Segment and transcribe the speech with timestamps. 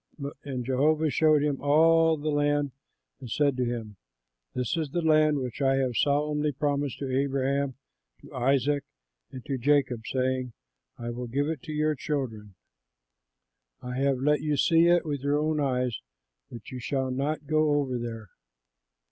[0.43, 2.71] And Jehovah showed him all the land,
[3.19, 3.97] and said to him,
[4.55, 7.75] "This is the land which I have solemnly promised to Abraham,
[8.21, 8.83] to Isaac,
[9.29, 10.53] and to Jacob, saying,
[10.97, 12.55] 'I will give it to your children.'
[13.79, 15.99] I have let you see it with your own eyes,
[16.49, 18.29] but you shall not go over there."